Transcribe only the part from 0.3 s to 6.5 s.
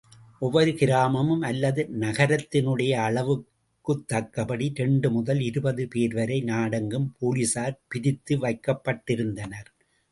ஒவ்வொரு கிராமம் அல்லது நகரத்தினுடைய அளவுக்குத்தக்கபடி இரண்டு முதல் இருபது பேர்வரை